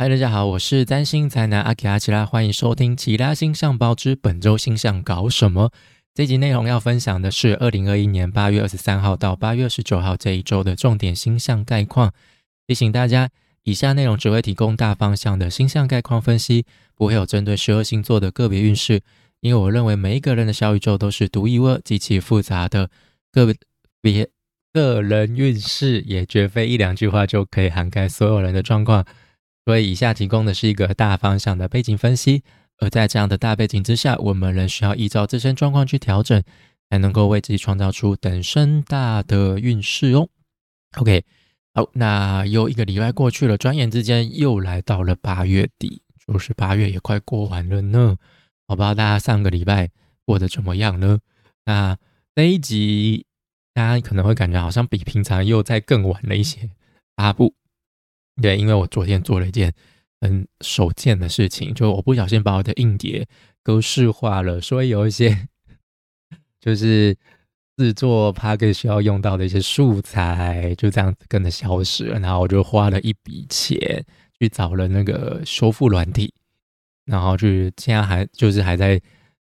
[0.00, 5.70] 嗨，大家好，我是占星才男阿奇阿奇拉，欢迎收听《奇拉星象报》之本周星象搞什么。
[6.14, 12.14] 这集内容要分享的是二零二一年八月二十三号到八月二十九号这一周的重点星象概况。
[12.66, 13.28] 提醒大家，
[13.64, 16.64] 以下内容只会提供大方向的星象概况分析，
[16.94, 19.02] 不会有针对十二星座的个别运势。
[19.40, 22.88] 因为我认为每一个人的小宇宙都是独一无二极其复杂的，
[23.30, 23.54] 个
[24.00, 24.26] 别
[24.72, 29.04] 个人运势也绝非一两句话就可以涵盖所有人的状况。
[29.64, 32.42] 所以，以下提供的是一个大方向的背景分析，
[32.78, 36.42] 而在这样的大背景之下，我们仍需要依照自身状况去调整，
[36.88, 40.28] 才能够为自己创造出等身大的运势哦。
[40.98, 41.24] OK，
[41.74, 48.16] 好，那又一个礼拜过去了，转眼之间又来到了八月底，就是八月也快过完了呢。
[48.66, 49.90] 我不知道大家上个礼拜
[50.24, 51.20] 过得怎么样呢？
[51.66, 51.96] 那
[52.34, 53.26] 这一集
[53.74, 56.70] 大家可能会感觉好像比平常又在更晚了一些
[57.14, 57.54] 发布。
[58.40, 59.72] 对，因为我昨天做了一件
[60.20, 63.26] 很手贱的事情，就我不小心把我的硬碟
[63.62, 65.48] 格式化了，所以有一些
[66.60, 67.16] 就是
[67.76, 72.18] 制作 p a c k 需要用到的一些素材，就这样跟着消失了。
[72.18, 74.04] 然后我就花了一笔钱
[74.38, 76.32] 去找了那个修复软体，
[77.06, 79.00] 然后就是现在还就是还在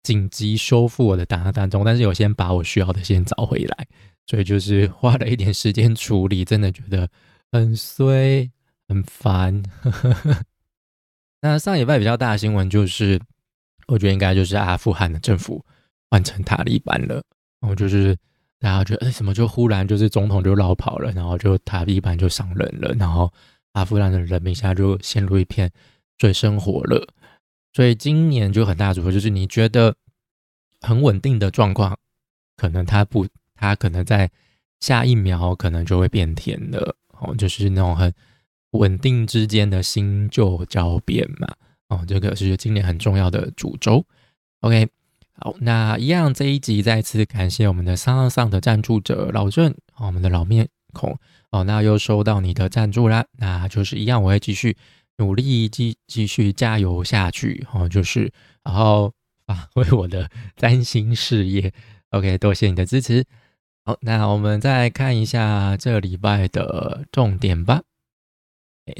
[0.02, 3.86] 紧急修复我的档案当中，但是有先把我需要的先找回来，
[4.26, 7.08] 所以就是花了一点时间处理，真的觉得
[7.50, 8.50] 很衰。
[8.88, 9.62] 很烦。
[11.40, 13.20] 那上礼拜比较大的新闻就是，
[13.86, 15.64] 我觉得应该就是阿富汗的政府
[16.10, 17.22] 换成塔利班了。
[17.60, 18.16] 然后就是
[18.58, 23.32] 大家觉得，哎，怎么就忽然就是总统就绕跑了，然后就塔利班就上任了，然后
[23.72, 25.70] 阿富汗的人民现在就陷入一片
[26.18, 27.06] 水深火热。
[27.74, 29.94] 所以今年就很大的主题就是，你觉得
[30.80, 31.96] 很稳定的状况，
[32.56, 34.28] 可能它不，它可能在
[34.80, 36.96] 下一秒可能就会变天了。
[37.20, 38.12] 哦，就是那种很。
[38.72, 41.48] 稳定之间的新旧交变嘛，
[41.88, 44.04] 哦，这个是今年很重要的主轴。
[44.60, 44.88] OK，
[45.32, 51.18] 好，那一样这一集再次感谢我们的上上的赞助者老郑，哦我们的老面孔，
[51.50, 54.76] 哦，那又收到你的赞助啦，那就是一样，我会继续
[55.16, 58.32] 努力，继继续加油下去，哦，就是
[58.64, 59.12] 然后
[59.46, 61.72] 发挥我的占星事业。
[62.10, 63.24] OK，多谢你的支持。
[63.84, 67.82] 好，那我们再看一下这礼拜的重点吧。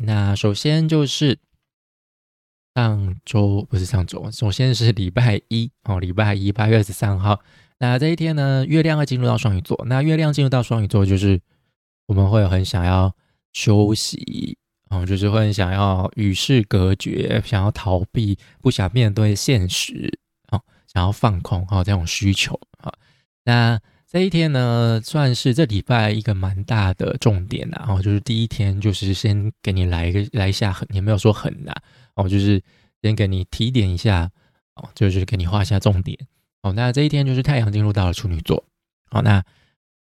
[0.03, 1.38] 那首先就是
[2.75, 7.41] 上周不是上周，首先是礼拜一哦，礼拜一八月二十三号。
[7.78, 9.81] 那这一天呢，月亮会进入到双鱼座。
[9.87, 11.41] 那月亮进入到双鱼座，就是
[12.06, 13.15] 我们会很想要
[13.53, 14.59] 休息
[14.91, 20.19] 哦，就是会很想要与世隔绝，想要逃避，不想面对现实
[20.50, 20.60] 哦，
[20.93, 22.93] 想要放空哦，这种需求啊。
[23.44, 27.84] 那这一天呢，算是这礼拜一个蛮大的重点呐。
[27.86, 31.74] 哦，就是第一天，就是先给你来一个来一下狠，也没有说狠呐。
[32.14, 32.58] 哦，就是
[33.02, 34.30] 先给你提点一下，
[34.76, 36.18] 哦，就是给你画一下重点。
[36.62, 38.64] 哦，那这一天就是太阳进入到了处女座。
[39.10, 39.44] 好，那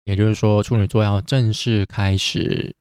[0.03, 2.75] 也就是说处女座要正式开始，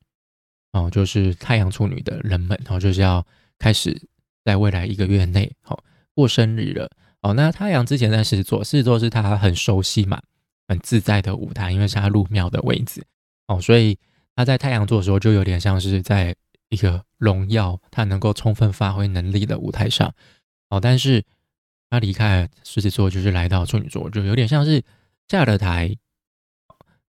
[0.72, 3.26] 哦，就是太阳处女的人们，然哦，就是要
[3.58, 3.98] 开始
[4.44, 5.82] 在未来一个月内，好
[6.14, 6.90] 过生日了。
[7.22, 10.20] 哦，那太阳之前在狮子座，狮子座是他很熟悉嘛。
[10.68, 13.04] 很自在的舞台，因为是他入庙的位置
[13.46, 13.98] 哦，所以
[14.34, 16.34] 他在太阳座的时候就有点像是在
[16.70, 20.12] 一个荣耀他能够充分发挥能力的舞台上
[20.70, 20.80] 哦。
[20.80, 21.22] 但是
[21.90, 24.82] 他离开狮子座，就是来到处女座，就有点像是
[25.28, 25.94] 下了台，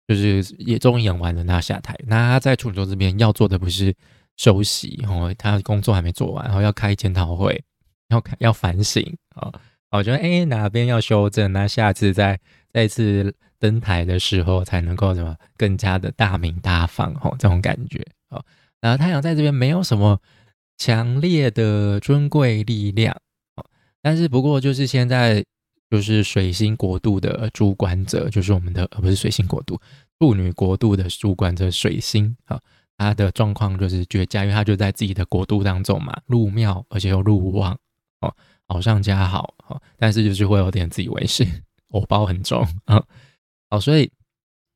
[0.07, 1.95] 就是也终于演完了，那下台。
[2.05, 3.95] 那他在处女座这边要做的不是
[4.37, 7.63] 休息哦，他工作还没做完，然后要开检讨会，
[8.09, 9.51] 要开要反省啊。
[9.91, 12.37] 我觉得哎，哪边要修正，那下次再
[12.75, 13.33] 再次。
[13.57, 18.43] 登台的时候才能够什么更加的大名大放哦，这种感觉哦。
[18.81, 20.19] 然后太阳在这边没有什么
[20.77, 23.15] 强烈的尊贵力量
[23.55, 23.65] 哦，
[24.01, 25.43] 但是不过就是现在
[25.89, 29.79] 就是水星国度的主管者，就是我们的而不是水星国度
[30.19, 32.59] 处女国度的主管者水星啊，
[32.97, 37.75] 他的状况就是绝佳，因为他就在自己的国度当中嘛，入庙而且又入旺
[38.19, 38.35] 哦，
[38.67, 41.47] 好上加好哦，但是就是会有点自以为是，
[41.99, 43.03] 我包很重 啊。
[43.69, 44.11] 好，所以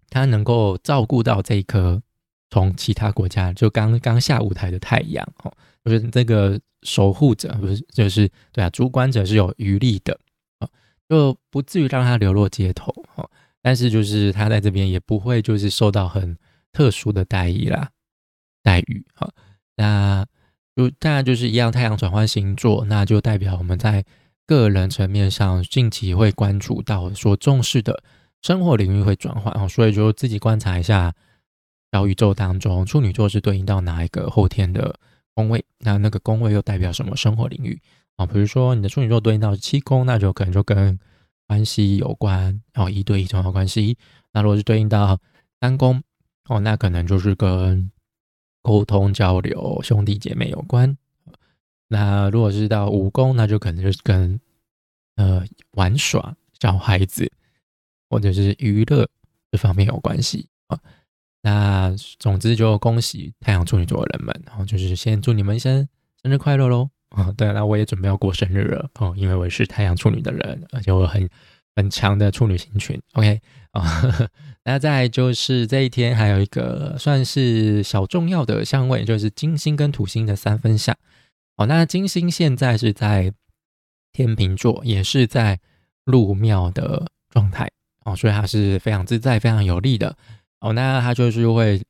[0.09, 2.01] 他能够照顾到这一颗
[2.49, 5.53] 从其他国家就刚刚下舞台的太阳哦，
[5.85, 10.19] 就是这个守护者不是就是对啊，主管者是有余力的
[10.59, 10.67] 啊，
[11.07, 13.29] 就不至于让他流落街头哦。
[13.61, 16.37] 但是就是他在这边也不会就是受到很
[16.71, 17.91] 特殊的待遇啦
[18.63, 19.29] 待遇哈。
[19.75, 20.25] 那
[20.75, 24.03] 就当然就是一样，太阳转换星座，那就代表我们在
[24.49, 28.01] 个人层面上近期会关注到所重视的。
[28.41, 31.13] 生活领域会转换哦，所以就自己观察一下
[31.91, 34.97] 小宇宙当中，处女座是对应到哪一个后天的
[35.35, 37.79] 宫位，那那个宫位又代表什么生活领域
[38.15, 38.25] 啊？
[38.25, 40.97] 比如说你的处女座对应到七宫，那就可能就跟
[41.47, 43.97] 关系有关，然后一对一重要关系。
[44.33, 45.19] 那如果是对应到
[45.61, 46.01] 三宫
[46.47, 47.91] 哦，那可能就是跟
[48.61, 50.97] 沟通交流、兄弟姐妹有关。
[51.89, 54.39] 那如果是到五宫，那就可能就是跟
[55.15, 57.29] 呃玩耍、小孩子
[58.09, 59.09] 或者是娱乐
[59.51, 60.79] 这方面有关系啊。
[61.41, 65.87] 那总之就恭喜太阳处女座的人们，然后就是先祝你们一生
[66.21, 67.31] 生日快乐喽啊！
[67.35, 71.27] 对，那我也准备要过生日了哦，因为我是太阳处女的人，而且我很
[71.75, 73.01] 很强的处女星群。
[73.13, 73.41] OK
[73.71, 74.29] 啊，
[74.65, 80.95] 那再就是这一天还有一个算是小重要的相位，就是金星跟土星的三分相。
[81.59, 83.33] 哦，那金星现在是在
[84.13, 85.59] 天秤座，也是在
[86.05, 87.69] 入庙的状态
[88.05, 90.15] 哦，所以它是非常自在、非常有利的。
[90.61, 91.81] 哦，那他就是会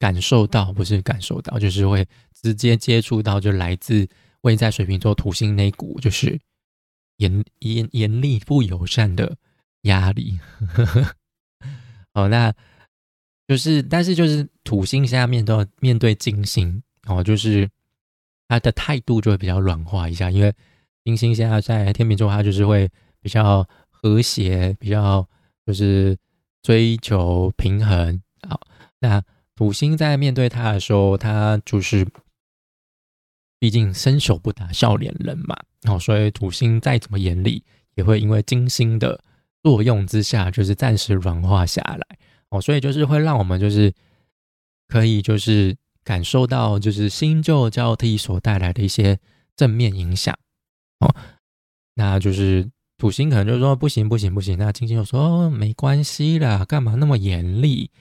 [0.00, 2.04] 感受到，不是感受到，就是会
[2.42, 4.04] 直接接触到，就来自
[4.40, 6.36] 位在水瓶座土星那股，就是
[7.18, 9.36] 严严严厉不友善的
[9.82, 10.40] 压力。
[12.14, 12.52] 哦，那
[13.46, 17.70] 就是，但是就是土星现在面对面对金星，哦，就是
[18.48, 20.52] 他的态度就会比较软化一下，因为
[21.04, 22.90] 金星现在在天秤座，他就是会
[23.20, 25.28] 比较和谐，比较
[25.64, 26.18] 就是。
[26.60, 28.60] 追求平衡，好，
[28.98, 29.22] 那
[29.54, 32.06] 土星在面对他的时候，他就是，
[33.60, 37.62] 毕竟伸手不打笑脸人嘛，哦，所以土星再怎么严厉，
[37.94, 39.22] 也会因为金星的
[39.62, 42.18] 作用之下，就是暂时软化下来，
[42.50, 43.90] 哦，所以就是会让我们就是
[44.88, 45.74] 可以就是
[46.08, 49.18] 感受到就是新旧交替所带来的一些
[49.54, 50.34] 正面影响，
[51.00, 51.14] 哦，
[51.94, 52.70] 那就是。
[53.00, 57.92] 土星可能就说不行不行不行，那金星就说没关系啦，干嘛那么严厉？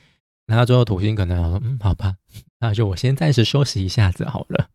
[0.47, 2.15] 然后最后土星可能说嗯好吧，
[2.59, 4.69] 那就我先暂时休息一下子好了。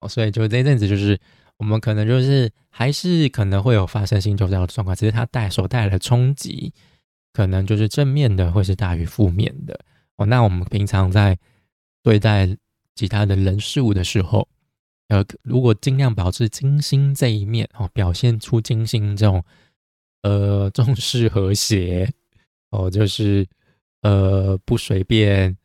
[0.00, 1.16] 哦，所以就这阵子就是
[1.58, 6.74] 我们可能就是还是可能会有发生新旧这样的状况，只是它带所带来的冲击
[7.32, 9.78] 可能就是正面的会是大于负面的。
[10.16, 11.38] 哦，那我们平常在
[12.02, 12.56] 对待
[12.94, 14.46] 其他的人事物的时候。
[15.08, 19.44] 呃，如果尽量保持金星这一面哦，表现出金星这种
[20.22, 22.08] 呃 重视和谐
[22.70, 23.44] 哦，就是
[24.02, 25.56] 呃不随便、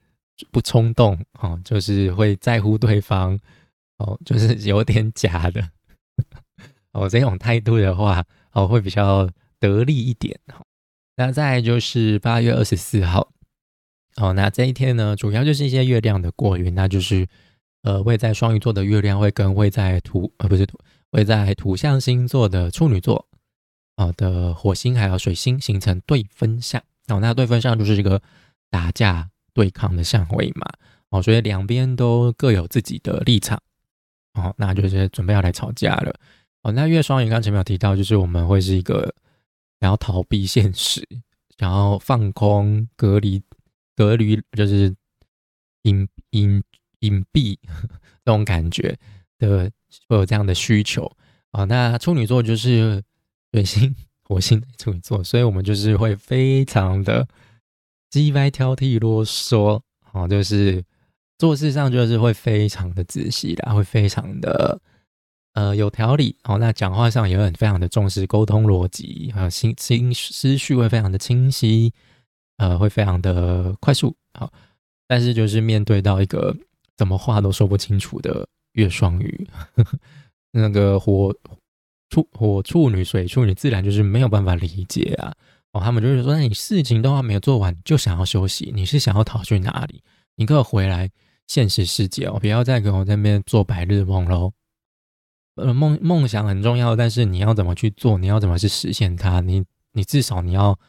[0.49, 3.39] 不冲动哦，就是会在乎对方
[3.99, 5.61] 哦，就是有点假的
[6.93, 9.29] 哦，这种态度的话哦，会比较
[9.59, 10.63] 得力一点哈。
[11.17, 13.31] 那再就是八月二十四号
[14.15, 17.27] 哦，那这一天呢，主要就是一些月亮的过云，那就是。
[17.85, 20.75] 呃，位在双鱼座的月亮会跟位在土呃不是土
[21.11, 23.27] 位在土象星座的处女座
[23.95, 28.19] 啊的火星还有水星形成对分相哦，那对分相就是一个
[28.71, 30.65] 打架对抗的相位嘛
[31.11, 33.61] 哦，所以两边都各有自己的立场
[34.33, 36.11] 哦，那就是准备要来吵架了
[36.63, 36.71] 哦。
[36.71, 39.13] 那月双鱼刚前面有提到，就是我们会是一个
[39.79, 41.07] 想要逃避现实，
[41.59, 43.43] 想要放空隔离
[43.95, 44.95] 隔离，就是
[45.83, 46.63] 隐隐。
[47.01, 47.59] 隐蔽
[48.25, 48.97] 这种感觉
[49.37, 49.69] 的
[50.07, 51.11] 会有这样的需求
[51.51, 53.03] 啊，那处女座就是
[53.51, 53.93] 水星、
[54.23, 57.27] 火星处女座，所以我们就是会非常的
[58.09, 59.79] 叽歪、挑剔、啰嗦
[60.13, 60.83] 啊，就是
[61.37, 64.81] 做事上就是会非常的仔细的，会非常的
[65.53, 66.57] 呃有条理哦。
[66.57, 71.93] 那讲话上也很非常的重视沟通逻辑，还有心心思绪会非常的清晰，
[72.57, 74.51] 呃，会非常的快速好，
[75.07, 76.55] 但是就是面对到一个。
[76.97, 79.47] 怎么话都说不清楚的月双鱼，
[80.51, 81.35] 那个火
[82.09, 85.35] 处火处女水处女自然就是没有办法理解啊！
[85.73, 90.01] 哦，他们就是说，那你事情都还没有做完就想要休息，你是想要逃去哪里？
[90.37, 91.09] 你可回来
[91.47, 94.53] 现实世界哦，不要再跟我在那边做白日梦喽！
[95.55, 98.17] 呃，梦梦想很重要，但是你要怎么去做？
[98.17, 99.41] 你要怎么去实现它？
[99.41, 100.79] 你你至少你要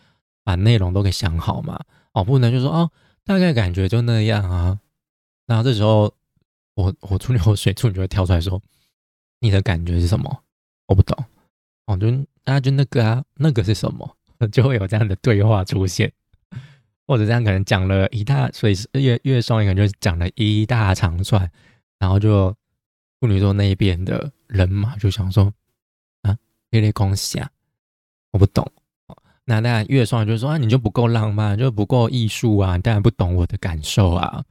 [0.47, 1.81] 把内容都给想好嘛！
[2.13, 2.93] 哦，不能就说哦，
[3.25, 4.79] 大概感觉就那样啊。
[5.45, 6.15] 然后这时候，
[6.75, 8.63] 我我处女或水处女就会跳出来说
[9.41, 10.45] ：“你的感觉是什么？
[10.87, 11.25] 我不懂。”
[11.87, 12.07] 哦，就
[12.45, 14.17] 啊，就那个啊，那个是什么？
[14.53, 16.13] 就会有这样的对话出现，
[17.09, 21.51] 或者这样可能讲了一大，所以月月双鱼可能就讲了一大长串，
[21.99, 22.55] 然后就
[23.21, 25.53] 处女座那一边的人嘛，就想说
[26.23, 26.39] ：“啊，
[26.71, 27.51] 有点恭喜啊，
[28.31, 28.65] 我不懂。”
[29.47, 34.45] 那当然月双鱼就说：“啊，你就不够浪漫，就不够艺术啊，当然不懂我的感受啊。”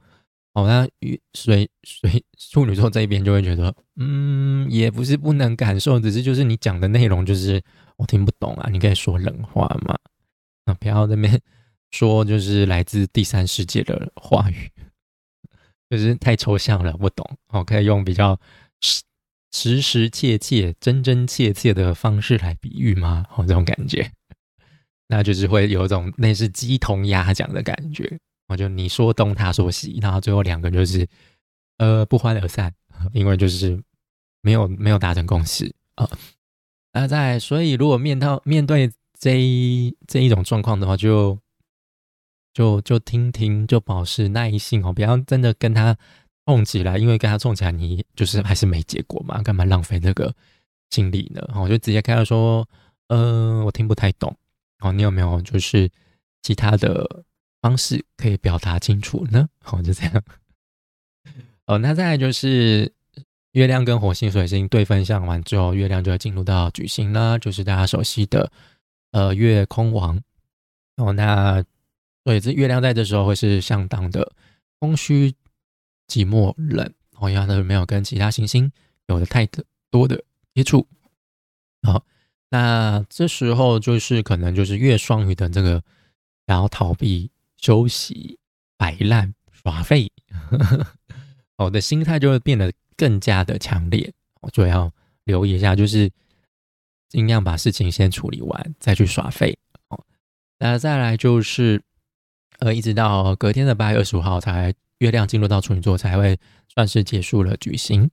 [0.54, 0.88] 哦，那
[1.34, 7.62] 水水处女座这一边就会觉得，嗯，也不是不能感受，只是就是你讲的内容就是
[7.98, 9.94] 我听不懂啊，你可以说冷话嘛，
[10.64, 11.38] 啊，不要那边
[11.90, 14.70] 说就是来自第三世界的话语。
[15.88, 17.24] 就是太抽象了，不懂。
[17.50, 18.36] 哦可以用比较
[18.80, 19.02] 实
[19.52, 23.24] 实实切切、真真切切的方式来比喻吗？
[23.36, 24.10] 哦，这种感觉，
[25.08, 28.18] 那就是会有一种类似鸡同鸭讲的感觉。
[28.48, 31.06] 我就你说东，他说西，然后最后两个就是
[31.78, 32.72] 呃不欢而散，
[33.12, 33.82] 因为就是
[34.40, 36.08] 没有没有达成共识啊。
[36.92, 41.38] 那在所以如果面到面对这一这一种状况的话，就
[42.54, 45.96] 就就听听，就保持耐心哦，不要真的跟他
[46.46, 50.32] 冲起来，因为跟他冲起来，你就是还是没结果嘛，干嘛浪费那个
[50.88, 51.42] 精力呢？
[51.56, 52.66] 我就直接开他说，
[53.08, 54.34] 嗯，我听不太懂，
[54.80, 55.90] 哦，你有没有就是
[56.42, 57.24] 其他的？
[57.62, 59.48] 方式可以表达清楚呢？
[59.60, 60.22] 好， 就这样。
[61.64, 62.92] 哦，那再来就是
[63.52, 68.52] 月亮跟火星、水星对分相完之后，月亮就会进入到矩星啦，就是大家熟悉的
[69.10, 70.22] 呃月空王。
[70.96, 71.64] 哦，那
[72.22, 74.32] 所以这月亮在这时候会是相当的
[74.78, 75.34] 空虚、
[76.06, 78.70] 寂寞、冷，同样的没有跟其他行星
[79.08, 79.48] 有的太
[79.90, 80.22] 多的
[80.54, 80.86] 接触。
[81.82, 82.04] 好，
[82.50, 85.82] 那这时候就是可能就是月双鱼的这个
[86.46, 87.30] 然后逃避。
[87.58, 88.38] 休息、
[88.76, 90.12] 摆烂、耍废，
[91.56, 94.12] 我的心态就会变得更加的强烈。
[94.42, 94.92] 我就要
[95.24, 96.08] 留意一下，就是
[97.08, 99.58] 尽量把事情先处理完，再去耍废。
[99.88, 100.04] 哦，
[100.58, 101.82] 那再来就是，
[102.58, 106.38] 呃，一直到隔天的八月二十五号，才月亮进入到处女座，才会
[106.68, 108.08] 算是结束了举行。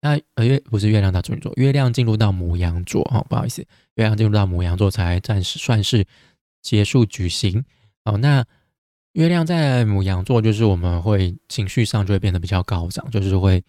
[0.00, 3.02] 那呃月不是月亮到处女座，月亮进入到母羊座。
[3.12, 3.62] 哦，不好意思，
[3.94, 6.04] 月亮进入到母羊座才暂时算是
[6.62, 7.64] 结束举行。
[8.04, 8.44] 哦，那。
[9.14, 13.60] 月亮在母羊座，就是我们会情绪上就会变得比较高涨，就是会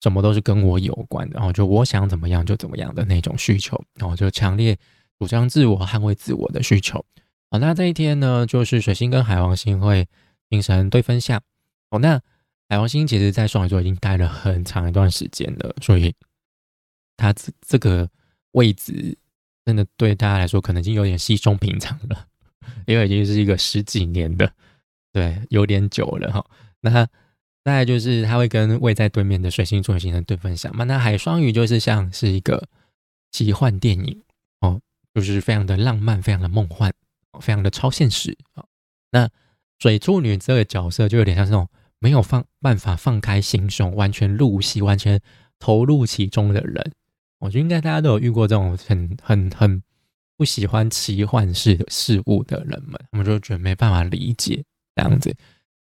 [0.00, 4.76] 什么都是跟我有关的，然后就我想怎么样就怎么样的那种需求，然后就强烈
[5.20, 6.98] 主张自我、捍卫自我的需求。
[7.48, 10.08] 好，那这一天呢，就是水星跟海王星会
[10.50, 11.40] 形成对分相。
[11.90, 12.20] 哦，那
[12.68, 16.14] 海王星其实在双鱼座已经待了很长一段时间了，所以
[17.16, 18.08] 它这这个
[18.52, 19.16] 位置
[19.64, 22.26] 真的对大家来说可能已经有点稀松平常了。
[22.86, 24.52] 因为已经是一个十几年的，
[25.12, 26.44] 对，有点久了哈。
[26.80, 27.06] 那
[27.62, 30.82] 大概就是它会跟位在对面的水星座形成对分享嘛。
[30.82, 32.68] 那海双鱼就是像是一个
[33.30, 34.22] 奇幻电影
[34.60, 34.80] 哦，
[35.14, 36.92] 就是非常的浪漫，非常的梦幻，
[37.40, 38.64] 非常的超现实啊。
[39.12, 39.30] 那
[39.78, 41.68] 水处女这个角色就有点像这种
[42.06, 45.20] 没有放办法放开心胸，完全入戏，完全
[45.58, 46.92] 投入其中的人。
[47.40, 49.82] 我觉得应该大家都有遇过这种很很很。
[50.38, 54.62] 不喜欢奇幻式的事物的人们，他们就觉得没办法理解
[54.94, 55.34] 这样子。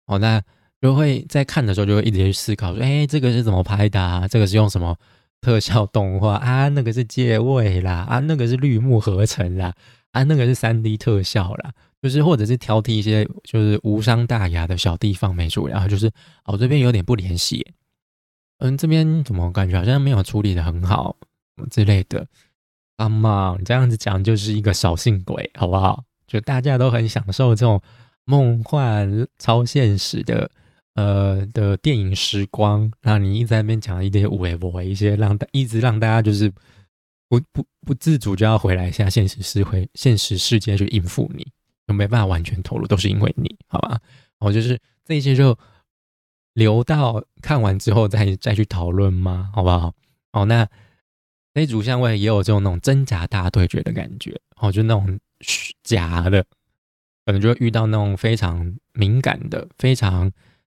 [0.06, 0.42] 哦，那
[0.80, 4.00] 就会在看的时候就会一直去思考说：，哎，这个是怎么拍的？
[4.00, 4.26] 啊？
[4.26, 4.96] 这个是用什么
[5.40, 6.68] 特效动画啊？
[6.68, 9.72] 那个是借位啦，啊，那个是绿幕合成啦，
[10.10, 11.72] 啊，那个是三 D 特效啦。
[12.02, 16.10] 就是或者是挑剔一些就是无伤大雅的小地方没处理，然后就是
[16.44, 17.66] 哦这边有点不联系，
[18.58, 21.16] 嗯，这边怎么感觉好像没有处理的很好
[21.70, 22.26] 之类的。
[22.96, 26.04] 阿妈，你这样子讲就是一个扫兴鬼，好不好？
[26.26, 27.80] 就大家都很享受这种
[28.24, 30.50] 梦幻、超现实的
[30.94, 36.52] 呃的电影时光，那你一直在那边讲一点五 A 一些让大一直让大家就是
[37.28, 41.46] 不不不自主就要回来一下现实世会现实世界去应付你，
[41.94, 44.00] 没办法完全投入，都是因为你，好吧？
[44.38, 45.56] 我就是这些就
[46.54, 49.50] 留到看完之后再再去讨论吗？
[49.54, 49.94] 好不好？
[50.32, 50.68] 哦，那。
[51.52, 55.18] 那主相位也有这种那种真假大对决的感觉，哦，就那种
[55.82, 56.44] 假的，
[57.26, 60.30] 可能就会遇到那种非常敏感的、非常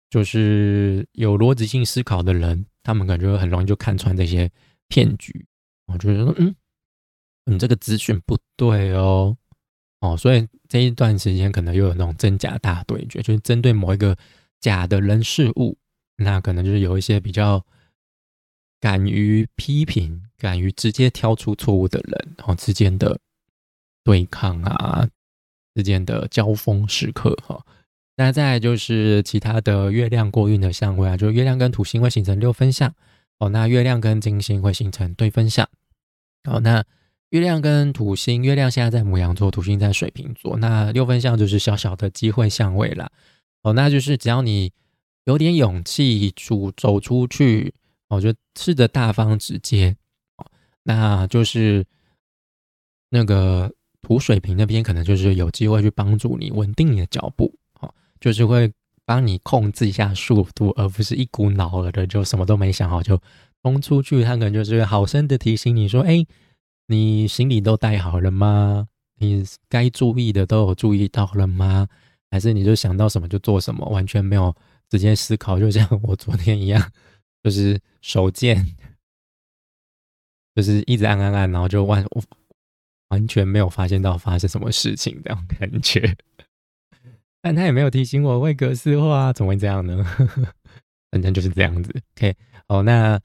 [0.09, 4.49] 就是有逻辑性思考的人，他们感觉很容易就看穿这些
[4.87, 5.45] 骗局。
[5.85, 6.55] 我觉得，嗯，
[7.45, 9.37] 你这个资讯不对哦，
[10.03, 14.15] 哦，所以这一段时间可能又有那种真假大对决，就是针对某一个
[14.59, 15.77] 假的人事物，
[16.17, 17.65] 那可能就是有一些比较。
[18.83, 23.17] 敢于批评、敢于直接挑出错误的人，然后之间的
[24.03, 25.07] 对抗啊，
[25.73, 27.65] 之间的交锋时刻哈。
[28.17, 32.93] 那再就是其他的月亮过运的相位啊，就是月亮跟土星会形成六分相
[33.39, 33.47] 哦。
[33.47, 35.65] 那月亮跟金星会形成对分相
[36.43, 36.59] 哦。
[36.59, 36.83] 那
[37.33, 40.55] 月亮跟土星，月亮现在在母羊座，土星在水瓶座。
[40.57, 43.09] 那六分相就是小小的机会相位啦。
[43.63, 43.73] 哦。
[43.73, 44.71] 那就是只要你
[45.25, 47.73] 有点勇气，出走出去。
[48.09, 49.95] 我觉得试着大方直接，
[50.37, 50.45] 哦，
[50.83, 51.83] 那就是
[53.09, 53.73] 那个
[54.03, 58.71] 土水平那边可能就是有机会去帮助你稳定你的脚步，哦，就是会
[59.05, 63.19] 帮你控制一下速度，而不是一股脑儿的就什么都没想好就
[63.63, 64.23] 冲出去。
[64.23, 66.23] 他可能就是好声的提醒你说：“哎，
[66.87, 68.87] 你行李都带好了吗？
[69.17, 71.87] 你该注意的都有注意到了吗？
[72.31, 74.55] 还是你就想到什么就做什么，完全没有。”
[74.89, 76.91] 直接思考，就像我昨天一样，
[77.41, 78.63] 就是手贱，
[80.53, 82.05] 就是一直按按按，然后就完
[83.07, 86.15] 完全没有发现到发生什么事情这样感觉。
[87.41, 90.05] 但他也没有提醒我会格式化，怎么会这样呢？
[91.09, 91.91] 反正就是这样子。
[92.15, 92.35] OK，
[92.67, 93.19] 哦，那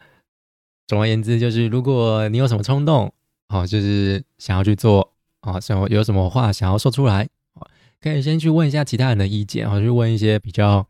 [0.86, 3.12] 总而言之，就是如果你有什么冲动，
[3.48, 5.12] 哦，就是想要去做，
[5.42, 7.28] 哦，想有什么话想要说出来，
[8.00, 10.86] 可以先去问一下其他人的意见，或去问一些比较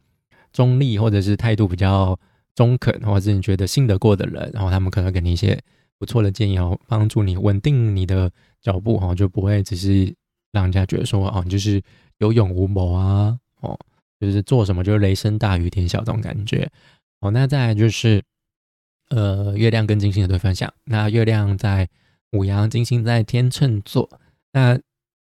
[0.52, 2.18] 中立或者是态度比较
[2.54, 5.60] 中肯，或者是你觉得信得过的人，然后他们可能给你一些
[5.98, 10.14] 不错的建议，哦，帮助你稳定你的脚步，哈，就不会只是
[10.52, 11.82] 让人家觉得说，哦，你就是。
[12.20, 13.78] 有勇无谋啊，哦，
[14.18, 16.68] 就是做什么就是雷声大雨点小这种感觉，
[17.20, 18.20] 哦，那再来就是，
[19.10, 20.68] 呃，月亮跟金星的对分享。
[20.82, 21.88] 那月亮在
[22.32, 24.08] 五羊，金星在天秤座。
[24.52, 24.78] 那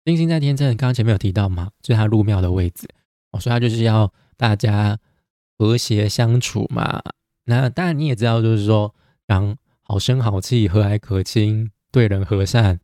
[0.05, 2.87] 金星在天秤，刚刚前面有提到嘛，就是它入庙的位置，
[3.31, 4.97] 哦，所以它就是要大家
[5.57, 7.01] 和谐相处嘛。
[7.45, 8.93] 那当然你也知道，就是说
[9.27, 12.79] 讲好声好气、和蔼可亲、对人和善，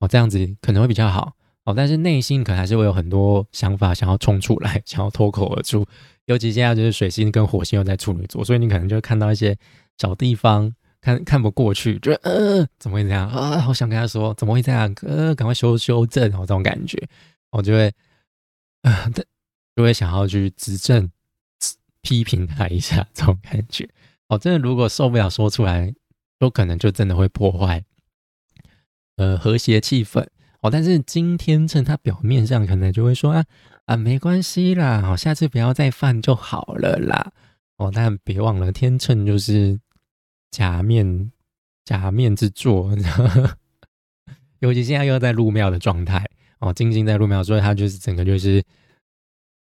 [0.00, 1.34] 哦，这样子可能会比较好。
[1.64, 5.86] 哦，但是内心可能还是会有很多想法想要冲出来， 想要脱口而出。
[6.26, 9.56] 尤其现在就是水星跟火星又在处女座，所以你可能就会看到一些
[9.98, 13.58] 小地方看看不过去，觉得呃怎么会这样啊？
[13.58, 14.94] 好想跟他说怎么会这样？
[15.02, 16.96] 呃，赶快修修正哦，这种感觉，
[17.50, 17.92] 我就会
[18.82, 19.10] 啊，
[19.76, 21.10] 就会想要去指正、
[22.00, 23.88] 批评他一下，这种感觉。
[24.28, 25.92] 哦，真的如果受不了说出来，
[26.38, 27.84] 有可能就真的会破坏
[29.16, 30.26] 呃和谐气氛。
[30.60, 33.44] 哦，但是今天秤他表面上可能就会说啊
[33.86, 37.32] 啊，没关系啦，哦，下次不要再犯就好了啦。
[37.78, 39.76] 哦，但别忘了天秤就是
[40.52, 41.32] 假面
[41.84, 42.96] 假面之作，
[44.60, 46.24] 尤其现在又在入庙的状态
[46.60, 48.62] 哦，金星在入庙，所以他就是整个就是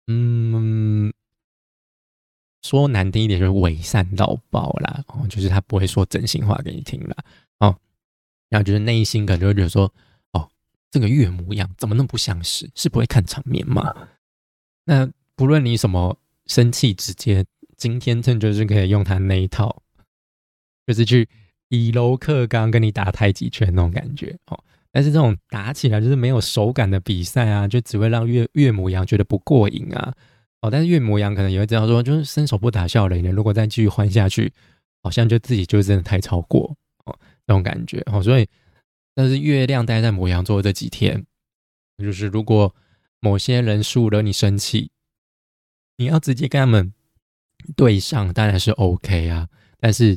[0.06, 1.12] 嗯，
[2.62, 5.04] 说难听一点就是伪善到爆啦。
[5.08, 7.16] 哦，就是他不会说真心话给你听啦。
[7.58, 7.78] 哦，
[8.48, 9.92] 然后就是内心可能就会觉得说。
[10.32, 10.48] 哦
[10.90, 12.66] 这个岳母样怎么那么不相识？
[12.74, 13.94] 是不会看场面吗？
[14.84, 17.44] 那不论你什么生气，直接
[17.76, 19.82] 今天正就是可以用他那一套，
[20.88, 21.28] 就是去
[21.68, 24.58] 以柔克刚，跟你打太极拳那种感觉哦。
[24.90, 30.14] 但是这种打起来就是没有手感的比赛啊，就只会让岳岳母羊觉得不过瘾啊。
[30.62, 33.32] 哦，但是岳母羊可能也会这样说，就是伸手不打笑脸人。
[33.34, 34.52] 如果再继续换下去，
[35.02, 36.74] 好像就自己就真的太超过
[37.04, 38.48] 哦那种感觉哦，所以。
[39.14, 41.26] 但是月亮待在母羊座这几天，
[42.00, 42.72] 就是如果
[43.18, 44.92] 某些人数惹，你生气，
[45.96, 46.94] 你要直接跟他们
[47.74, 49.48] 对上，当然是 OK 啊。
[49.80, 50.16] 但是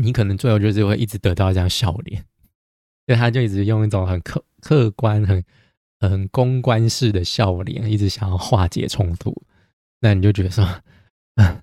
[0.00, 2.24] 你可能最后就是会一直得到这样笑脸，
[3.06, 5.44] 所以他就一直用一种很客客观、很
[5.98, 9.34] 很公关式的笑脸，一直想要化解冲突。
[10.00, 10.66] 那你就觉得说，
[11.36, 11.62] 嗯，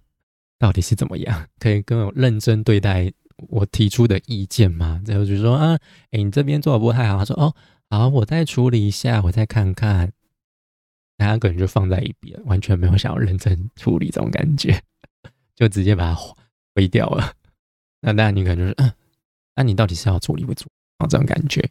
[0.59, 1.47] 到底是怎么样？
[1.59, 3.11] 可以跟我认真对待？
[3.49, 5.77] 我提出的意见嘛，然后就说啊，
[6.09, 7.19] 哎，你这边做的不太好。
[7.19, 7.55] 他说哦，
[7.87, 10.11] 好，我再处理一下，我再看看。
[11.19, 14.81] 他可能就放在一边，完全没有想要认真处理这种感觉，
[15.55, 16.19] 就直接把它
[16.73, 17.33] 挥掉了。
[18.01, 18.91] 那当然，你可能就是，嗯，
[19.55, 21.07] 那你到底是要处理不处理？
[21.09, 21.67] 这种感觉。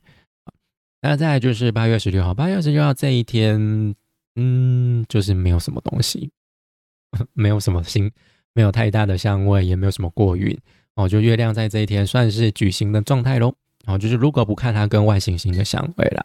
[1.03, 3.95] 那再来就是八月十六号，八月十六号这一天，
[4.35, 6.31] 嗯，就是没有什么东西，
[7.33, 8.11] 没有什么星，
[8.55, 10.59] 没有太大的相位，也没有什么过运。
[10.95, 13.55] 哦，就月亮在这一天算是矩形的状态喽。
[13.87, 16.25] 哦，就是如果不看它跟外行星的相位了，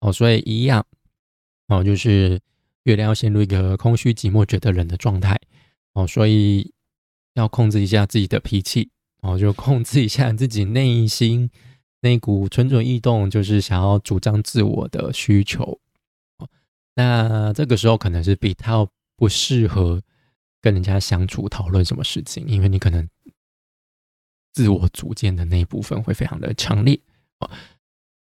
[0.00, 0.84] 哦，所以一样，
[1.68, 2.40] 哦，就是
[2.84, 5.38] 月亮要陷入一个空虚、寂寞、觉得冷的状态。
[5.92, 6.72] 哦，所以
[7.34, 8.90] 要控制一下自己的脾气。
[9.20, 11.50] 哦，就控制一下自己内心
[12.00, 15.78] 那股蠢蠢欲动，就是想要主张自我的需求。
[16.94, 20.02] 那这个时候可能是比较不适合
[20.60, 23.08] 跟人家相处、讨论什么事情，因为你可能。
[24.52, 26.98] 自我主见的那一部分会非常的强烈
[27.40, 27.50] 哦，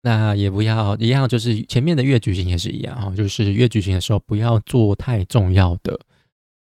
[0.02, 5.98] 那也不要一样，就是前面的月举行也是一样哈，就是月举行的时候不要做太重要的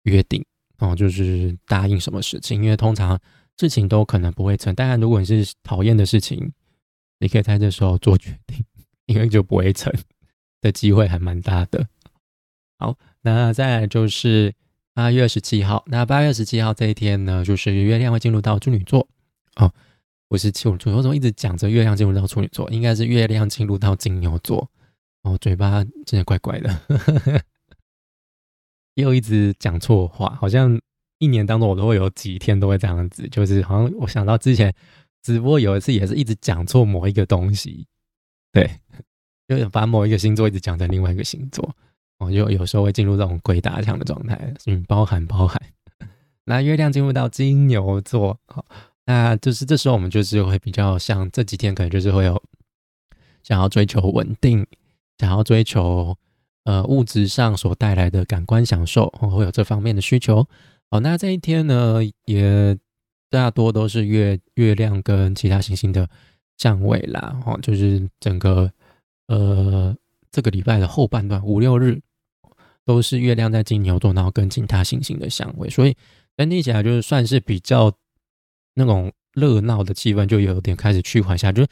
[0.04, 0.44] 约定
[0.78, 3.20] 哦，就是答应什么事情，因为通常
[3.58, 4.74] 事情都可能不会成。
[4.74, 6.52] 当然，如果你是讨厌的事情，
[7.18, 8.64] 你可以在这时候做决定，
[9.06, 9.92] 因为就不会成
[10.60, 11.86] 的机会还蛮大的。
[12.78, 14.54] 好，那再来就是
[14.94, 19.06] 八月十七号，那八月十七号这一天呢，就是月亮会进入到处女座。
[19.56, 19.72] 哦，
[20.28, 22.70] 不是处女座，我怎么一直讲着月亮进入到处女座？
[22.70, 24.70] 应该是月亮进入到金牛座。
[25.22, 26.80] 哦，嘴巴真的怪怪的，
[28.94, 30.80] 又一直讲错话，好像
[31.20, 34.74] 一年当中我都会有几天都会这样子，就是好像我想到之前
[35.22, 37.86] 直播有一次也是一直讲错某一个东西，
[38.52, 38.68] 对，
[39.46, 41.72] 就是把某一个星座一直讲成另外一个星座。
[42.18, 45.58] 哦，就有时候会进入这种鬼打墙的状态，嗯，包含包含。
[46.44, 48.64] 那月亮进入到金牛座，好，
[49.06, 52.42] 那就是这时候我们就是会比较像这几天可能就是会有
[53.42, 54.66] 想要追求稳定，
[55.18, 56.16] 想要追求
[56.64, 60.46] 呃物质上所带来的感官享受，会有这方面的需求。
[60.90, 62.76] 哦，那这一天呢，也
[63.30, 66.10] 大多都是月月亮跟其他行星的
[66.58, 68.72] 相位啦，哦，就是整个
[69.28, 69.96] 呃
[70.32, 72.00] 这个礼拜的后半段五六日
[72.84, 75.96] 都是月亮在金牛座，然后跟其他行星的相位，所以
[76.36, 77.92] 整体起来就是算是比较
[78.74, 81.64] 那种热闹的气氛，就有点开始趋缓下，就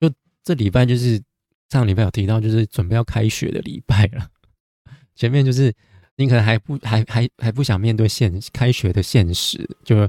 [0.00, 1.22] 就这礼拜就是
[1.68, 4.30] 上礼拜有提到，就是准备要开学的礼拜了，
[5.14, 5.72] 前面就是。
[6.16, 10.08] 你可能还不还还还不想面对现开学的现实，就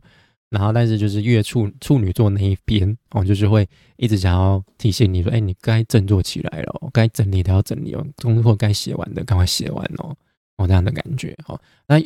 [0.50, 10.16] 然后但是就是月处处女座那一边哦，就是会一直想要提醒你说，哎，你该振作起来了，该整理的要整理哦，功课该写完的赶快写完哦，
[10.58, 11.60] 哦这样的感觉哦。
[11.88, 12.00] 那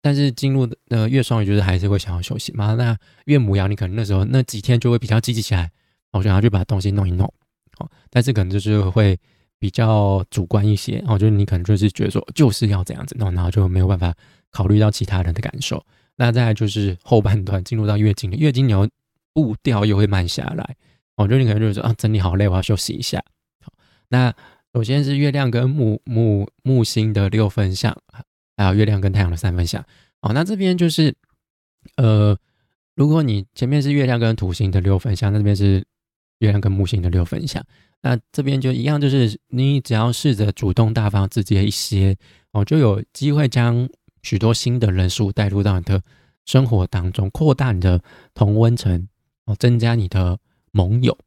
[0.00, 2.74] 但是进入的月双鱼就是还是会想要休息嘛。
[2.74, 2.96] 那
[3.26, 5.70] 月母羊你可能那时候那几天就会比较积极起来，
[6.12, 7.26] 我想要去把东西弄一弄，
[7.78, 9.18] 哦，但是可能就是会。
[9.58, 14.14] 比较主观一些，哦，就是你可能就是觉得说就是要这样子弄，然后就没有办法
[14.50, 15.84] 考虑到其他人的感受。
[16.16, 18.88] 那再来就是后半段进入到月经，月经牛
[19.32, 20.76] 步调又会慢下来，
[21.16, 23.22] 哦，就你可能就是说啊，整理好累，我要休息一下。
[23.62, 23.72] 好，
[24.08, 24.34] 那
[24.72, 27.96] 首先是月亮跟木木木星的六分相，
[28.56, 29.84] 还有月亮跟太阳的三分相。
[30.22, 31.14] 哦，那这边就是
[31.96, 32.36] 呃，
[32.94, 35.84] 如果你前面是月亮跟土星的六分相，那这边是
[36.38, 37.62] 月亮跟木星的六分相。
[38.02, 42.16] 那这边就一样，就是你只要试着主动大方、直接一些
[42.52, 43.88] 哦，就有机会将
[44.22, 46.00] 许多新的人数带入到你的
[46.44, 48.00] 生活当中，扩大你的
[48.32, 49.08] 同温层
[49.46, 50.38] 哦，增加你的
[50.70, 51.18] 盟友。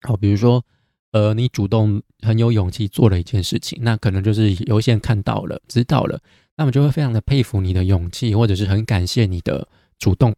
[0.00, 0.64] 好，比如说，
[1.12, 6.20] 呃，你主动很有勇气做了一件事情，那可能就是有些人看到了、知道了，
[6.56, 9.68] 那么就会非常的佩服你的勇气，或者是很感谢你的
[10.00, 10.34] 主动。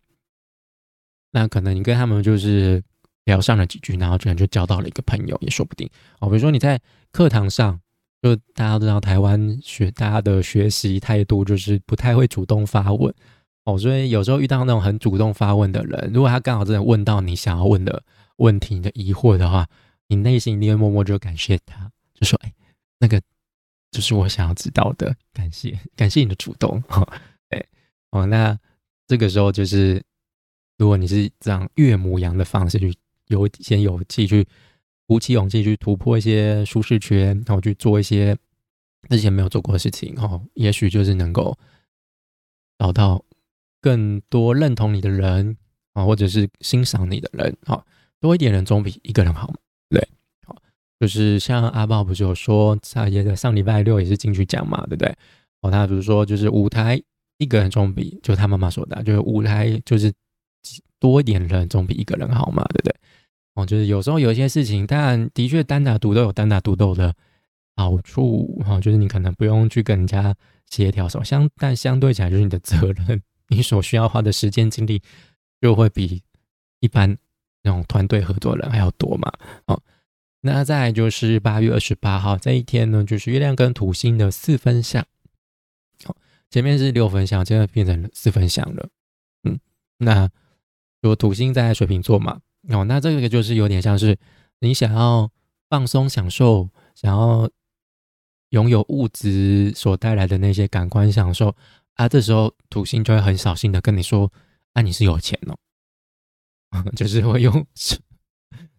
[1.31, 2.83] 那可能你跟他们就是。
[3.25, 5.89] 聊上了几句，然后居然就交到了一个朋友，也说不定
[6.21, 6.29] 哦。
[6.29, 7.81] 比如说你在课堂上，
[8.21, 13.15] 就大家都知道台湾学大家的学习态度就是不太会主动发问
[13.65, 18.03] 哦，所以有时候遇到那种很主动发问的人，如果他刚好真的问到你想要问的
[18.37, 19.67] 问题你的疑惑的话，
[20.09, 22.53] 你内心一定会默默就感谢他，就说：“哎，
[22.99, 23.19] 那个
[23.91, 26.79] 就是我想要知道的，感谢感谢你的主动。
[26.89, 27.07] ”哈，
[27.49, 27.65] 哎
[28.11, 28.59] 哦，那
[29.07, 30.03] 这个时候就是
[30.77, 32.95] 如果你是这样岳母羊的方式去。
[33.29, 34.47] 有先有气去
[35.07, 38.37] 鼓起勇气去突破一些舒适圈，然后去做一些
[39.09, 41.57] 之前没有做过的事情，哈，也许就是能够
[42.79, 43.23] 找到
[43.81, 45.57] 更多认同你的人
[45.93, 47.85] 啊，或者是欣赏你的人，哈，
[48.21, 49.53] 多一点人总比一个人好，
[49.91, 50.09] 对，
[50.47, 50.57] 好，
[50.99, 55.15] 就是像阿豹不是有说，他也在上礼拜六也是进去讲嘛，对不对？
[55.61, 57.01] 哦，他比如说就是舞台
[57.39, 60.13] 一个人总比，就他妈妈说的，就是舞台就是
[60.99, 62.97] 多一点人总比一个人好嘛，对不对？
[63.55, 67.15] 哦，就是有时候有一些事情，但的确单打独斗有单打独斗的
[67.77, 70.35] 好处，哈，就是你可能不用去跟人家
[70.69, 75.01] 协调，什么相，但相对起来就是你的责任，你所需要花的时间精力
[75.61, 76.21] 就会比
[76.81, 77.17] 一般
[77.63, 79.33] 那种团队合作人还要多嘛。
[79.67, 79.81] 哦，
[80.41, 85.07] 那再来就是八月二十八号这一天呢，就是月亮跟土星的四分相，
[86.05, 86.17] 好，
[86.51, 88.89] 前面是六分相，现在变成四分相了，
[89.45, 89.61] 嗯，
[89.99, 90.29] 那
[91.01, 92.41] 就土星在水瓶座嘛。
[92.69, 94.17] 哦，那这个就是有点像是
[94.61, 95.31] 你想要
[95.69, 97.51] 放松、享受、想要
[98.51, 101.55] 拥有物质所带来的那些感官享受
[101.95, 104.33] 啊，这时候土星就会很扫兴的跟你说
[104.75, 105.57] ：“啊，你是有钱哦。
[106.97, 107.67] ”就是会用，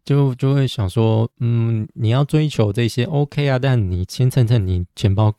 [0.03, 5.33] 就就会想说：“嗯，你要追求这些 OK 啊，但你先称称你钱包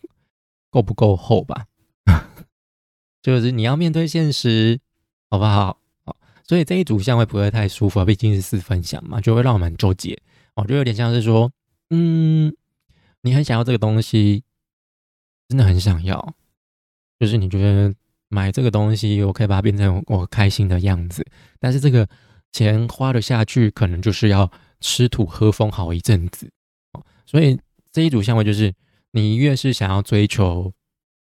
[0.70, 1.66] 够不够厚吧。
[3.22, 4.80] ”就是你要面对现实，
[5.28, 5.80] 好不好？
[6.46, 8.04] 所以这一组相会不会太舒服啊？
[8.04, 10.16] 毕竟是四分相嘛，就会让我们纠结
[10.54, 11.50] 哦，就有点像是说，
[11.90, 12.54] 嗯，
[13.22, 14.44] 你很想要这个东西，
[15.48, 16.34] 真的很想要，
[17.18, 17.92] 就是你觉得
[18.28, 21.26] 买这个东西，我可以把它变成我开心的样子，
[21.58, 22.08] 但是这个
[22.52, 24.48] 钱花了下去，可能就是要
[24.80, 26.48] 吃土喝风好一阵子
[26.92, 27.04] 哦。
[27.26, 27.58] 所以
[27.90, 28.72] 这一组相位就是，
[29.10, 30.72] 你越是想要追求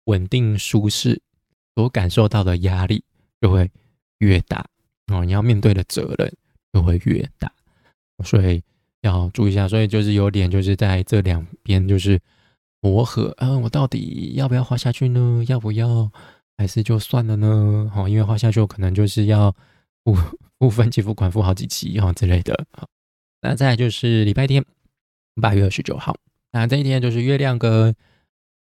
[0.05, 1.21] 稳定舒适，
[1.75, 3.03] 所感受到的压力
[3.41, 3.69] 就会
[4.19, 4.65] 越大。
[5.09, 6.31] 哦，你要面对的责任
[6.73, 7.51] 就会越大，
[8.23, 8.61] 所以
[9.01, 9.67] 要注意一下。
[9.67, 12.19] 所以就是有点就是在这两边就是
[12.81, 15.43] 磨合，嗯，我到底要不要花下去呢？
[15.47, 16.11] 要不要
[16.57, 17.91] 还是就算了呢？
[17.93, 19.53] 好，因为花下去可能就是要
[20.03, 20.15] 付
[20.59, 22.65] 付分期付款付好几期哈之类的。
[22.71, 22.87] 好，
[23.41, 24.63] 那再来就是礼拜天
[25.41, 26.15] 八月二十九号，
[26.51, 27.95] 那这一天就是月亮跟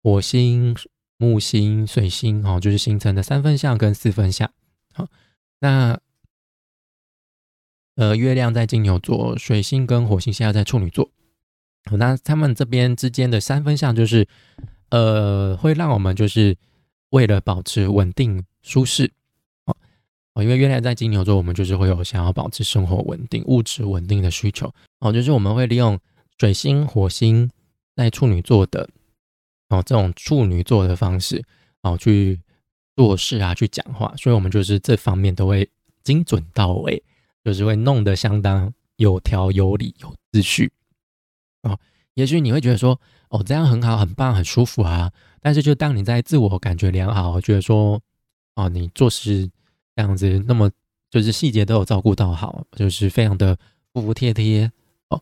[0.03, 0.75] 火星、
[1.17, 4.51] 木星、水星哦，就是形成的三分相跟四分相。
[4.93, 5.07] 好，
[5.59, 5.99] 那
[7.95, 11.09] 呃，月亮在金牛座，水星跟火星现在在处女座。
[11.91, 14.27] 那他们这边之间的三分相，就是
[14.89, 16.57] 呃，会让我们就是
[17.11, 19.11] 为了保持稳定舒适。
[20.33, 24.73] 哦，因为月亮在金牛座，我们就是会有想要保持生活稳定、物质稳定的需求。
[24.99, 25.97] 哦，就是我们会利用
[26.37, 27.49] 水星、火星
[27.95, 28.89] 在处女座的
[29.69, 31.41] 哦这种处女座的方式
[31.83, 32.41] 哦去
[32.97, 35.69] 做事啊，去讲话，所以我们就是这方面都会
[36.03, 37.01] 精准到位，
[37.45, 40.71] 就是会弄得相当有条有理、有秩序。
[41.61, 41.79] 哦，
[42.15, 45.11] 也许你会觉得说，哦，这样很好，很棒，很舒服啊。
[45.41, 48.01] 但是，就当你在自我感觉良好，觉得说，
[48.55, 49.47] 哦，你做事
[49.95, 50.71] 这样子，那么
[51.11, 53.55] 就是细节都有照顾到好，就是非常的
[53.93, 54.71] 服服帖帖，
[55.09, 55.21] 哦，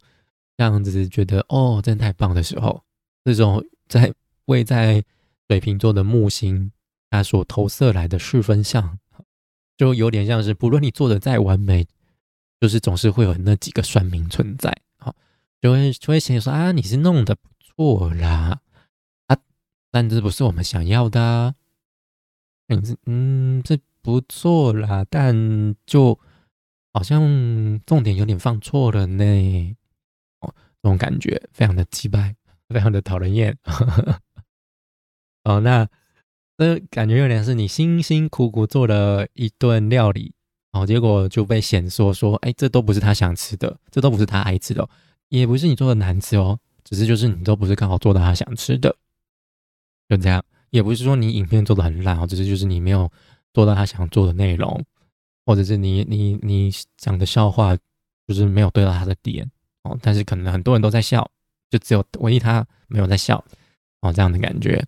[0.55, 2.81] 这样子觉得，哦，真太棒的时候，
[3.25, 4.13] 这种在
[4.45, 5.03] 位在
[5.49, 6.71] 水瓶座的木星，
[7.09, 8.97] 它所投射来的四分相，
[9.75, 11.85] 就有点像是，不论你做的再完美，
[12.63, 14.73] 就是总是会有那几个算命存在。
[15.61, 18.61] 就会就会想说啊，你是弄的不错啦，
[19.27, 19.37] 啊，
[19.91, 21.55] 但这不是我们想要的啊。
[22.69, 26.17] 嗯嗯，这不错啦，但就
[26.93, 29.75] 好像重点有点放错了呢。
[30.39, 32.33] 哦，这种感觉非常的击败，
[32.69, 33.57] 非常的讨人厌。
[35.43, 35.85] 哦，那
[36.57, 40.33] 这感觉有点是你辛辛苦苦做了一顿料理，
[40.73, 44.87] 哦，结果就被显说说，哎，这都不是他想吃的，这都不是他爱吃的。
[45.29, 48.95] 也不是你做的难吃哦，只是就是你都不是刚好做到他想吃的，
[50.09, 50.43] 就这样。
[50.71, 53.09] 也不是说你影片做的很烂哦，只是就是你没有
[53.53, 54.83] 做到他想做的内容，
[55.45, 57.77] 或者是你你你讲的笑话
[58.27, 59.49] 就是没有对到他的点
[59.83, 59.97] 哦。
[60.01, 61.29] 但是可能很多人都在笑，
[61.69, 63.43] 就只有唯一他没有在笑
[64.01, 64.83] 哦，这样的感觉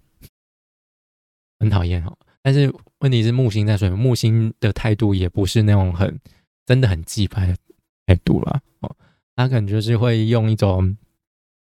[1.60, 2.18] 很讨厌哦。
[2.46, 6.16] 但是问题是木星在水，木星的态度也不是那种很
[6.64, 7.58] 真的很鸡排的
[8.06, 8.96] 态度啦哦。
[9.36, 10.96] 他可能就是会用一种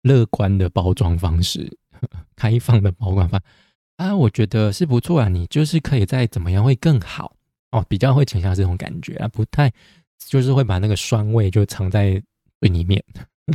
[0.03, 1.67] 乐观的包装方式，
[2.37, 3.41] 开放的保管方
[3.95, 5.27] 啊，我觉得是不错啊。
[5.27, 7.35] 你就是可以再怎么样会更好
[7.71, 9.73] 哦，比较会倾向这种感觉啊，不太
[10.27, 12.21] 就是会把那个酸味就藏在
[12.61, 13.03] 最里面。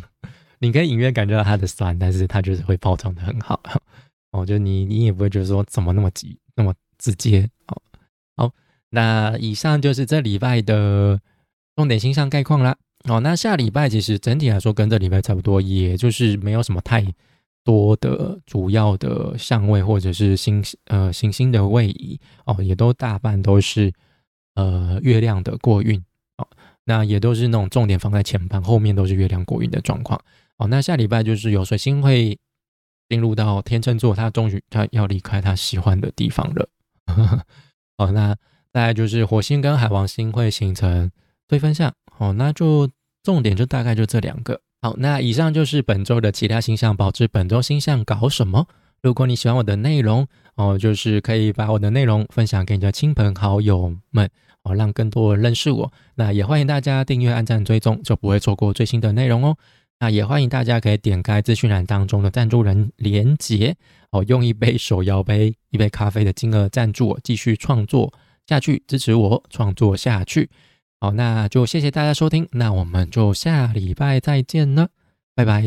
[0.59, 3.63] 你可以隐约感觉到它的酸，但是它就是会包装的很好。
[4.33, 7.51] 哦，就你你也不会觉得说怎么那么急那么直接。
[7.67, 7.83] 哦，
[8.37, 8.53] 好，
[8.91, 11.21] 那以上就是这礼拜的
[11.75, 12.77] 重点星象概况啦。
[13.09, 17.05] 哦，那下礼拜其实整体来说跟这礼拜差不多，也就是没有什么太
[17.65, 23.93] 多的主要的相位或者是星呃行星的位移哦，也都大半都是
[24.55, 25.99] 呃月亮的过运
[26.37, 26.47] 哦，
[26.85, 30.21] 那也都是那种重点放在前半，后面都是月亮过运的状况
[30.59, 30.69] 哦。
[30.69, 32.39] 那下礼拜就是有水星会
[33.09, 36.69] 进入到天秤座，他终于他要离开他喜欢的地方了。
[37.99, 38.37] 哦，那
[38.73, 41.11] 再来就是火星跟海王星会形成
[41.47, 41.93] 对分相。
[42.19, 42.89] 哦，那就
[43.23, 44.61] 重点就大概就这两个。
[44.81, 48.67] 好，那以上就是本周的其他星象，保持本周星象搞什么？
[49.01, 54.29] 如果你喜欢我的内容，哦，就是可以把我的内容分享给你的亲朋好友们，
[54.63, 55.93] 哦，让更多人认识我。
[56.15, 59.57] 那也欢迎大家订阅、按赞、追踪，就不会错过最新的内容哦。
[60.03, 63.77] 那也欢迎大家可以点开资讯栏当中的赞助人连结，
[64.11, 68.13] 哦，用一杯手摇杯、一杯咖啡的金额赞助我，继续创作
[68.45, 70.51] 下去，支持我创作下去。
[70.99, 74.89] 好，那就谢谢大家收听，那我们就下礼拜再见了，
[75.37, 75.63] 拜拜。